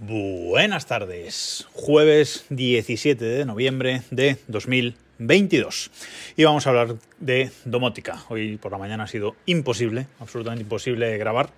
[0.00, 5.90] Buenas tardes, jueves 17 de noviembre de 2022.
[6.36, 8.22] Y vamos a hablar de domótica.
[8.28, 11.50] Hoy por la mañana ha sido imposible, absolutamente imposible grabar.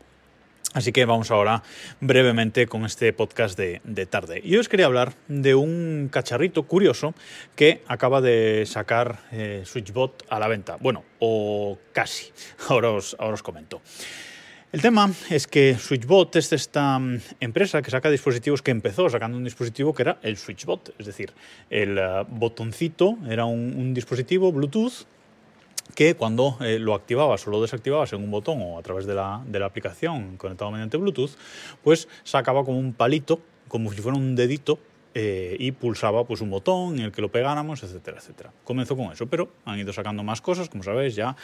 [0.73, 1.63] Así que vamos ahora
[2.01, 4.41] brevemente con este podcast de, tarde.
[4.43, 7.13] Y os quería hablar de un cacharrito curioso
[7.57, 10.79] que acaba de sacar eh, SwitchBot a la venta.
[10.81, 12.33] Bueno, o casi.
[12.69, 13.83] Ahora os, ahora os comento.
[14.73, 19.37] El tema es que SwitchBot es esta mm, empresa que saca dispositivos que empezó sacando
[19.37, 21.33] un dispositivo que era el SwitchBot, es decir,
[21.71, 25.07] el eh, botoncito era un, dispositivo Bluetooth
[25.97, 29.15] que cuando eh, lo activabas o lo desactivabas en un botón o a través de
[29.15, 31.33] la, aplicación conectado mediante Bluetooth,
[31.83, 34.79] pues sacaba como un palito, como si fuera un dedito
[35.15, 38.53] eh, y pulsaba pues, un botón en el que lo pegáramos, etcétera, etcétera.
[38.63, 41.35] Comenzó con eso, pero han ido sacando más cosas, como sabéis, ya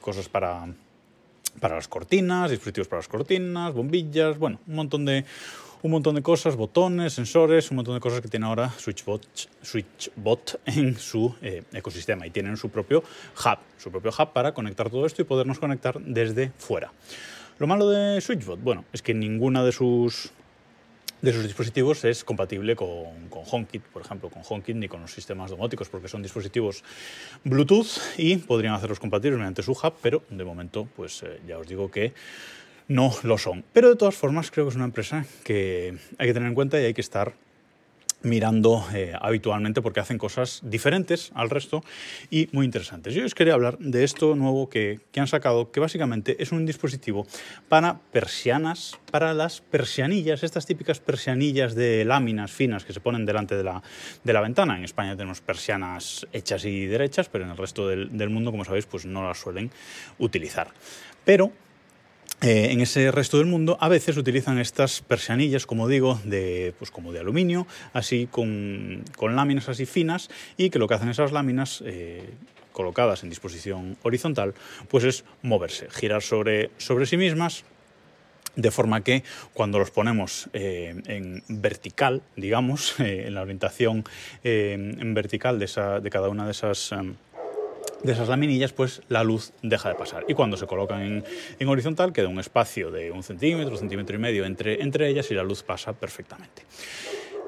[0.00, 0.68] cosas para
[1.60, 5.24] para las cortinas, dispositivos para las cortinas, bombillas, bueno, un montón de,
[5.82, 9.26] un montón de cosas, botones, sensores, un montón de cosas que tiene ahora SwitchBot,
[9.62, 14.90] SwitchBot en su eh, ecosistema y tienen su propio hub, su propio hub para conectar
[14.90, 16.92] todo esto y podernos conectar desde fuera.
[17.58, 20.32] Lo malo de SwitchBot, bueno, es que ninguna de sus
[21.22, 25.12] de sus dispositivos es compatible con, con, HomeKit, por ejemplo, con HomeKit ni con los
[25.12, 26.82] sistemas domóticos, porque son dispositivos
[27.44, 31.66] Bluetooth y podrían hacerlos compatibles mediante su hub, pero de momento, pues eh, ya os
[31.66, 32.12] digo que
[32.88, 33.64] no lo son.
[33.72, 36.80] Pero de todas formas, creo que es una empresa que hay que tener en cuenta
[36.80, 37.32] y hay que estar
[38.22, 41.84] mirando eh, habitualmente porque hacen cosas diferentes al resto
[42.30, 43.14] y muy interesantes.
[43.14, 47.26] Yo os quería hablar de esto nuevo que, han sacado, que básicamente es un dispositivo
[47.68, 53.56] para persianas, para las persianillas, estas típicas persianillas de láminas finas que se ponen delante
[53.56, 53.82] de la,
[54.24, 54.76] de la ventana.
[54.76, 58.64] En España tenemos persianas hechas y derechas, pero en el resto del, del mundo, como
[58.64, 59.70] sabéis, pues no las suelen
[60.18, 60.68] utilizar.
[61.24, 61.52] Pero
[62.42, 66.90] eh, en ese resto del mundo a veces utilizan estas persianillas, como digo, de, pues
[66.90, 71.84] como de aluminio, así con, láminas así finas y que lo que hacen esas láminas
[71.86, 72.30] eh,
[72.72, 74.54] colocadas en disposición horizontal
[74.88, 77.64] pues es moverse, girar sobre, sobre sí mismas
[78.56, 79.22] de forma que
[79.54, 84.04] cuando los ponemos eh, en vertical, digamos, en la orientación
[84.42, 87.14] en vertical de, esa, de, cada una de esas em,
[88.02, 90.24] de esas laminillas, pues la luz deja de pasar.
[90.28, 91.24] Y cuando se colocan
[91.58, 95.34] en, horizontal, queda un espacio de un centímetro, centímetro y medio entre, entre ellas y
[95.34, 96.62] la luz pasa perfectamente.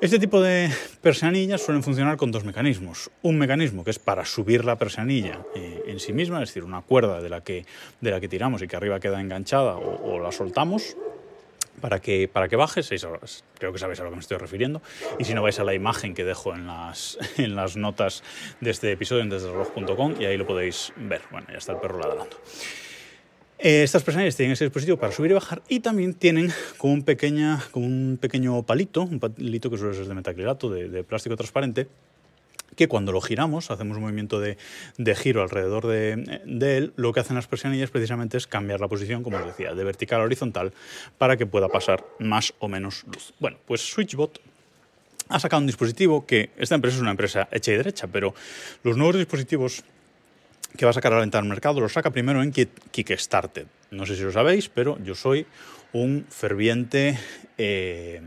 [0.01, 3.11] Este tipo de persianillas suelen funcionar con dos mecanismos.
[3.23, 6.83] Un mecanismo que es para subir la persianilla eh, en sí misma, es decir, una
[6.83, 7.65] cuerda de la que,
[8.01, 10.97] de la que tiramos y que arriba queda enganchada o la soltamos,
[11.85, 12.81] para que, para que baje.
[13.59, 14.81] Creo que sabéis a lo que me estoy refiriendo.
[15.19, 18.23] Y si no, vais a la imagen que dejo en las, en las notas
[18.63, 21.21] de este episodio en desdelreloj.com y ahí lo podéis ver.
[21.31, 22.39] Bueno, ya está el perro ladrando.
[23.59, 27.03] Eh, estas personas tienen ese dispositivo para subir y bajar y también tienen como un,
[27.03, 31.87] pequeña, como un pequeño palito, un palito que suele ser de metacrilato, de plástico transparente,
[32.77, 34.57] que cuando lo giramos, hacemos un movimiento de,
[35.15, 36.13] giro alrededor de,
[36.77, 39.85] él, lo que hacen las persianillas precisamente es cambiar la posición, como os decía, de
[39.85, 40.73] vertical a horizontal
[41.19, 43.33] para que pueda pasar más o menos luz.
[43.39, 44.41] Bueno, pues SwitchBot
[45.29, 48.35] ha sacado un dispositivo que esta empresa es una empresa hecha y derecha, pero
[48.83, 49.85] los nuevos dispositivos
[50.77, 53.67] que va a sacar a la venta al mercado los saca primero en Kickstarter.
[53.91, 55.47] No sé si lo sabéis, pero yo soy
[55.93, 57.19] un ferviente
[57.57, 58.21] eh,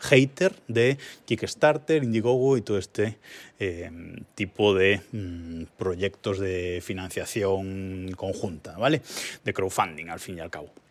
[0.00, 3.18] hater de Kickstarter, Indiegogo y todo este
[3.58, 3.90] eh,
[4.34, 9.02] tipo de mm, proyectos de financiación conjunta, ¿vale?
[9.44, 10.83] De crowdfunding, al fin y al cabo.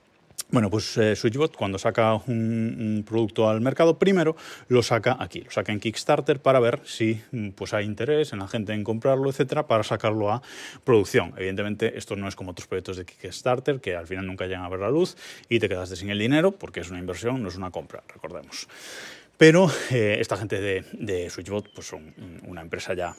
[0.53, 4.36] Bueno, pues eh, SwitchBot cuando saca un, producto al mercado, primero
[4.68, 8.40] lo saca aquí, lo saca en Kickstarter para ver si mm, pues, hay interés en
[8.40, 10.44] la gente en comprarlo, etcétera, para sacarlo a
[10.84, 11.34] producción.
[11.38, 14.69] Evidentemente, esto no es como otros proyectos de Kickstarter que al final nunca llegan a
[14.69, 15.18] ver la luz
[15.50, 18.68] y te quedaste sin el dinero porque es una inversión, no es una compra, recordemos.
[19.40, 22.14] Pero eh, esta gente de, de SwitchBot pues son
[22.46, 23.16] una empresa ya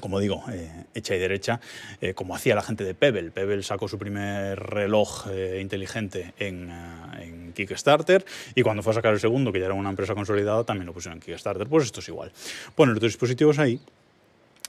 [0.00, 1.60] como digo, eh, hecha y derecha,
[2.00, 3.30] eh, como hacía la gente de Pebble.
[3.30, 6.70] Pebble sacó su primer reloj eh, inteligente en,
[7.52, 8.24] Kickstarter
[8.54, 10.94] y cuando fue a sacar el segundo, que ya era una empresa consolidada, también lo
[10.94, 11.66] pusieron en Kickstarter.
[11.66, 12.32] Pues esto es igual.
[12.74, 13.78] Ponen los dispositivos ahí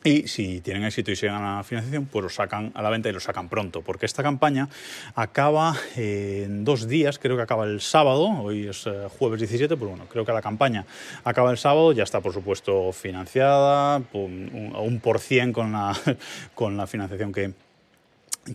[0.04, 3.10] y si tienen éxito y se ganan la financiación, pues lo sacan a la venta
[3.10, 4.70] y lo sacan pronto, porque esta campaña
[5.16, 9.90] acaba en dos días, creo que acaba el sábado, hoy es eh, jueves 17, pues
[9.90, 10.86] bueno, creo que la campaña
[11.24, 15.98] acaba el sábado, ya está por supuesto financiada, un, un por cien con la,
[16.56, 17.54] con la financiación que,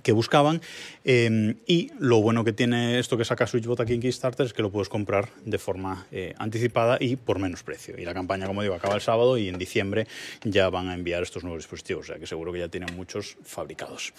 [0.02, 0.60] que buscaban.
[1.04, 4.62] Em, y lo bueno que tiene esto que saca SwitchBot aquí en Kickstarter es que
[4.62, 7.98] lo puedes comprar de forma eh, anticipada y por menos precio.
[7.98, 10.06] Y la campaña, como digo, acaba el sábado y en diciembre
[10.44, 13.36] ya van a enviar estos nuevos dispositivos, o sea que seguro que ya tienen muchos
[13.42, 14.12] fabricados.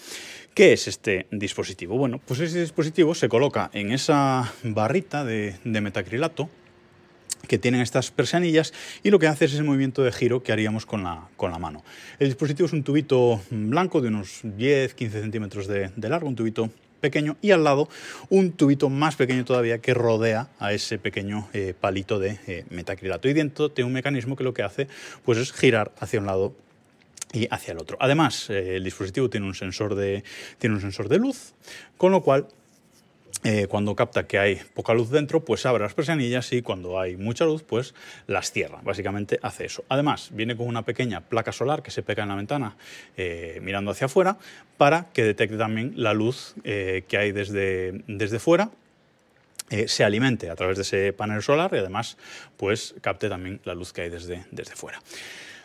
[0.54, 1.96] ¿Qué es este dispositivo?
[1.96, 6.48] Bueno, pues ese dispositivo se coloca en esa barrita de, de metacrilato
[7.50, 10.86] que tienen estas persianillas y lo que hace es ese movimiento de giro que haríamos
[10.86, 11.82] con la, con la mano.
[12.20, 16.70] El dispositivo es un tubito blanco de unos 10-15 centímetros de, largo, un tubito
[17.00, 17.88] pequeño y al lado
[18.28, 23.28] un tubito más pequeño todavía que rodea a ese pequeño eh, palito de eh, metacrilato
[23.28, 24.86] y dentro tiene un mecanismo que lo que hace
[25.24, 26.54] pues es girar hacia un lado
[27.32, 27.96] y hacia el otro.
[27.98, 30.22] Además, eh, el dispositivo tiene un, sensor de,
[30.58, 31.54] tiene un sensor de luz,
[31.96, 32.46] con lo cual
[33.42, 37.16] eh, cuando capta que hay poca luz dentro, pues abre las persianillas y cuando hay
[37.16, 37.94] mucha luz, pues
[38.26, 38.80] las cierra.
[38.82, 39.84] Básicamente hace eso.
[39.88, 42.76] Además, viene con una pequeña placa solar que se pega en la ventana
[43.16, 44.36] eh, mirando hacia afuera
[44.76, 48.70] para que detecte también la luz eh, que hay desde, desde fuera
[49.86, 52.16] se alimente a través de ese panel solar y además
[52.56, 55.00] pues capte también la luz que hay desde, desde fuera.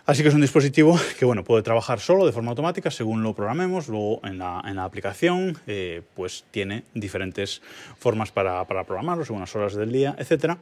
[0.08, 3.34] Así que es un dispositivo que bueno, puede trabajar solo de forma automática según lo
[3.34, 7.62] programemos, luego en la, en la aplicación eh, pues tiene diferentes
[7.98, 10.58] formas para, para, programarlo según las horas del día, etc.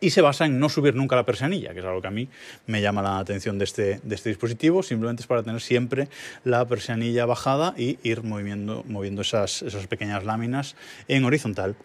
[0.00, 2.28] Y se basa en no subir nunca la persianilla, que es algo que a mí
[2.66, 6.08] me llama la atención de este, de este dispositivo, simplemente es para tener siempre
[6.44, 10.76] la persianilla bajada y ir moviendo, moviendo esas, esas pequeñas láminas
[11.08, 11.76] en horizontal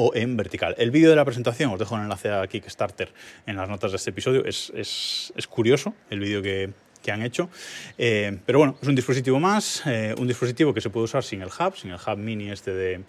[0.00, 0.76] o en vertical.
[0.78, 3.12] El vídeo de la presentación, os dejo un enlace a Kickstarter
[3.46, 6.70] en las notas de este episodio, es, es, es curioso el vídeo que,
[7.02, 7.50] que, han hecho.
[7.98, 11.42] Eh, pero bueno, es un dispositivo más, eh, un dispositivo que se puede usar sin
[11.42, 13.00] el hub, sin el hub mini este de,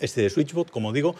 [0.00, 1.14] este de SwitchBot, como digo,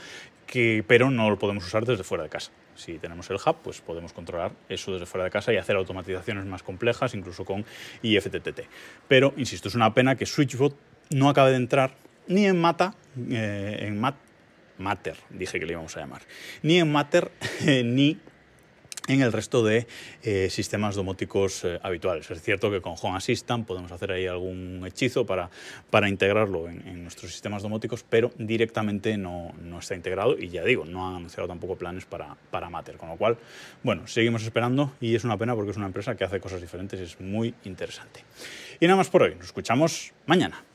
[0.49, 2.51] que, pero no lo podemos usar desde fuera de casa.
[2.75, 6.45] Si tenemos el hub, pues podemos controlar eso desde fuera de casa y hacer automatizaciones
[6.45, 7.65] más complejas, incluso con
[8.03, 8.63] IFTTT.
[9.07, 10.75] Pero, insisto, es una pena que SwitchBot
[11.11, 11.95] no acabe de entrar
[12.27, 12.97] ni en Mata,
[13.31, 14.17] eh, en Mat
[14.79, 16.23] Matter, dije que le íbamos a llamar,
[16.63, 17.31] ni en Matter
[17.85, 18.19] ni
[19.09, 19.87] en el resto de
[20.23, 22.31] eh, sistemas domóticos eh, habituales.
[22.31, 25.51] Es cierto que con Home Assistant podemos hacer ahí algún hechizo para,
[25.91, 30.85] para integrarlo en, nuestros sistemas domóticos, pero directamente no, no, está integrado y ya digo,
[30.85, 33.39] no han anunciado tampoco planes para, para Matter, con lo cual,
[33.83, 37.01] bueno, seguimos esperando y es una pena porque es una empresa que hace cosas diferentes
[37.01, 38.25] y es muy interesante.
[38.79, 40.63] Y nada más por hoy, nos escuchamos mañana.